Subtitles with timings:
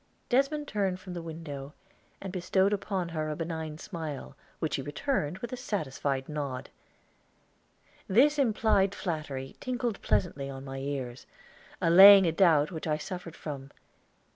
[0.29, 1.75] Desmond turned from the window,
[2.19, 6.71] and bestowed upon her a benign smile, which she returned with a satisfied nod.
[8.07, 11.27] This implied flattery tinkled pleasantly on my ears,
[11.79, 13.69] allaying a doubt which I suffered from.